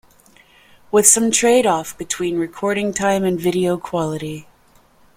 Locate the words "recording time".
2.39-3.23